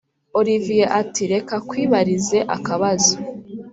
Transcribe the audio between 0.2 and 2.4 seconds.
olivier ati”reka kwibarize